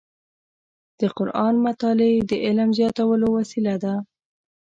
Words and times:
د 0.99 1.01
قرآن 1.17 1.55
مطالع 1.65 2.11
د 2.29 2.31
علم 2.45 2.69
زیاتولو 2.79 3.27
وسیله 3.37 3.75
ده. 3.83 3.93